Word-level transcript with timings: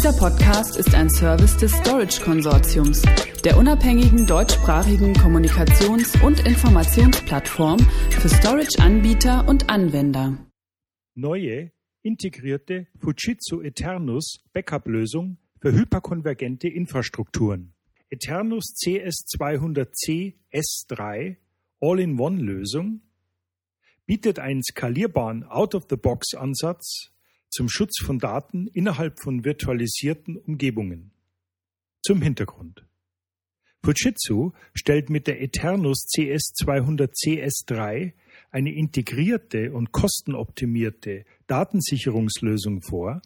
Dieser 0.00 0.16
Podcast 0.16 0.78
ist 0.78 0.94
ein 0.94 1.10
Service 1.10 1.58
des 1.58 1.72
Storage 1.72 2.22
Konsortiums, 2.22 3.02
der 3.44 3.58
unabhängigen 3.58 4.26
deutschsprachigen 4.26 5.12
Kommunikations- 5.12 6.18
und 6.24 6.40
Informationsplattform 6.46 7.78
für 8.08 8.30
Storage-Anbieter 8.30 9.46
und 9.46 9.68
Anwender. 9.68 10.38
Neue 11.14 11.72
integrierte 12.00 12.86
Fujitsu 12.98 13.60
Eternus 13.60 14.42
Backup-Lösung 14.54 15.36
für 15.60 15.74
hyperkonvergente 15.74 16.68
Infrastrukturen. 16.68 17.74
Eternus 18.08 18.72
CS200C 18.82 20.36
S3 20.50 21.36
All-in-One-Lösung 21.78 23.02
bietet 24.06 24.38
einen 24.38 24.62
skalierbaren 24.62 25.44
Out-of-the-Box-Ansatz 25.44 27.10
zum 27.50 27.68
Schutz 27.68 28.00
von 28.00 28.18
Daten 28.18 28.66
innerhalb 28.68 29.20
von 29.20 29.44
virtualisierten 29.44 30.36
Umgebungen. 30.36 31.12
Zum 32.02 32.22
Hintergrund. 32.22 32.86
Fujitsu 33.82 34.52
stellt 34.74 35.10
mit 35.10 35.26
der 35.26 35.40
Eternus 35.42 36.06
CS200 36.14 37.12
CS3 37.12 38.12
eine 38.50 38.74
integrierte 38.74 39.72
und 39.72 39.90
kostenoptimierte 39.92 41.24
Datensicherungslösung 41.46 42.82
vor, 42.82 43.22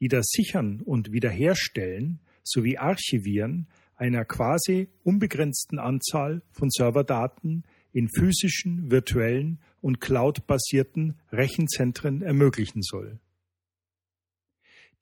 die 0.00 0.08
das 0.08 0.26
Sichern 0.30 0.80
und 0.80 1.12
Wiederherstellen 1.12 2.20
sowie 2.42 2.78
Archivieren 2.78 3.68
einer 3.94 4.24
quasi 4.24 4.88
unbegrenzten 5.02 5.78
Anzahl 5.78 6.42
von 6.52 6.70
Serverdaten 6.70 7.64
in 7.92 8.08
physischen, 8.08 8.90
virtuellen 8.90 9.60
und 9.80 10.00
cloud-basierten 10.00 11.18
Rechenzentren 11.32 12.22
ermöglichen 12.22 12.82
soll. 12.82 13.20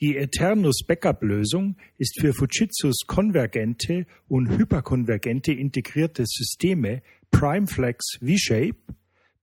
Die 0.03 0.19
Eternus 0.19 0.83
Backup-Lösung 0.87 1.77
ist 1.97 2.21
für 2.21 2.35
Fujitsus 2.35 3.07
konvergente 3.07 4.07
und 4.29 4.51
hyperkonvergente 4.51 5.53
integrierte 5.55 6.25
Systeme 6.27 7.03
PrimeFlex 7.31 8.19
V-Shape, 8.21 8.77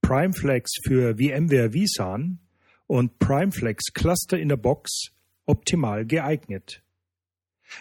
PrimeFlex 0.03 0.73
für 0.85 1.15
VMware 1.15 1.71
vSAN 1.71 2.37
und 2.85 3.17
PrimeFlex 3.17 3.93
Cluster 3.93 4.37
in 4.37 4.51
a 4.51 4.55
Box 4.55 5.11
optimal 5.47 6.05
geeignet. 6.05 6.83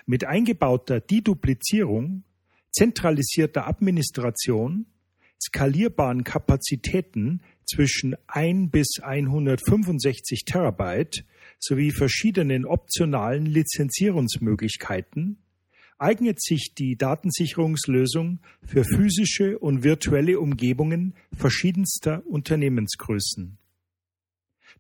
Mit 0.07 0.25
eingebauter 0.25 1.01
Deduplizierung, 1.01 2.25
zentralisierter 2.71 3.67
Administration, 3.67 4.87
skalierbaren 5.39 6.25
Kapazitäten 6.25 7.43
zwischen 7.67 8.17
1 8.29 8.71
bis 8.71 8.99
165 9.03 10.47
Terabyte 10.47 11.27
sowie 11.63 11.93
verschiedenen 11.93 12.67
optionalen 12.67 13.47
Lizenzierungsmöglichkeiten 13.47 15.39
eignet 15.99 16.43
sich 16.43 16.75
die 16.77 16.97
Datensicherungslösung 16.97 18.41
für 18.67 18.83
physische 18.83 19.59
und 19.61 19.85
virtuelle 19.85 20.41
Umgebungen 20.41 21.15
verschiedenster 21.33 22.27
Unternehmensgrößen. 22.27 23.59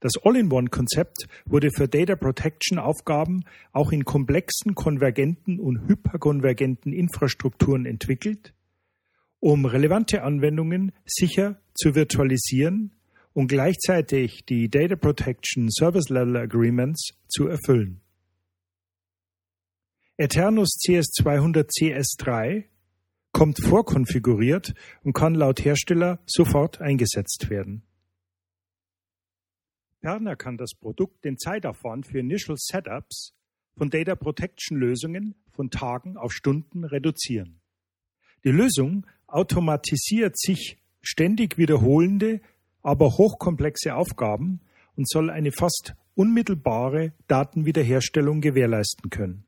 Das 0.00 0.14
All-in-One-Konzept 0.24 1.28
wurde 1.44 1.70
für 1.70 1.86
Data 1.86 2.16
Protection 2.16 2.80
Aufgaben 2.80 3.44
auch 3.70 3.92
in 3.92 4.04
komplexen 4.04 4.74
konvergenten 4.74 5.60
und 5.60 5.86
hyperkonvergenten 5.86 6.92
Infrastrukturen 6.92 7.86
entwickelt, 7.86 8.52
um 9.38 9.64
relevante 9.64 10.24
Anwendungen 10.24 10.90
sicher 11.04 11.60
zu 11.74 11.94
virtualisieren 11.94 12.90
und 13.34 13.48
gleichzeitig 13.48 14.44
die 14.44 14.68
Data 14.68 14.96
Protection 14.96 15.70
Service 15.70 16.08
Level 16.08 16.36
Agreements 16.36 17.12
zu 17.28 17.46
erfüllen. 17.46 18.00
Eternus 20.16 20.78
CS200 20.86 21.68
CS3 21.70 22.64
kommt 23.32 23.58
vorkonfiguriert 23.60 24.74
und 25.02 25.14
kann 25.14 25.34
laut 25.34 25.64
Hersteller 25.64 26.20
sofort 26.26 26.80
eingesetzt 26.80 27.48
werden. 27.48 27.82
Ferner 30.00 30.36
kann 30.36 30.58
das 30.58 30.74
Produkt 30.74 31.24
den 31.24 31.38
Zeitaufwand 31.38 32.06
für 32.06 32.18
Initial 32.18 32.56
Setups 32.58 33.34
von 33.76 33.88
Data 33.88 34.14
Protection 34.14 34.76
Lösungen 34.76 35.34
von 35.50 35.70
Tagen 35.70 36.16
auf 36.16 36.32
Stunden 36.32 36.84
reduzieren. 36.84 37.60
Die 38.44 38.50
Lösung 38.50 39.06
automatisiert 39.28 40.38
sich 40.38 40.78
ständig 41.00 41.56
wiederholende 41.56 42.40
aber 42.82 43.16
hochkomplexe 43.16 43.94
Aufgaben 43.94 44.60
und 44.96 45.08
soll 45.08 45.30
eine 45.30 45.52
fast 45.52 45.94
unmittelbare 46.14 47.12
Datenwiederherstellung 47.28 48.40
gewährleisten 48.40 49.10
können. 49.10 49.44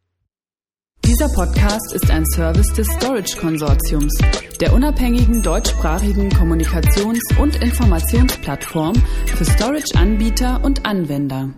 Dieser 1.03 1.30
Podcast 1.34 1.94
ist 1.94 2.10
ein 2.10 2.26
Service 2.34 2.70
des 2.75 2.86
Storage 2.98 3.38
Konsortiums, 3.38 4.12
der 4.60 4.75
unabhängigen 4.75 5.42
deutschsprachigen 5.42 6.28
Kommunikations- 6.28 7.34
und 7.41 7.56
Informationsplattform 7.62 8.97
für 9.25 9.47
Storage-Anbieter 9.47 10.62
und 10.62 10.84
Anwender. 10.84 11.54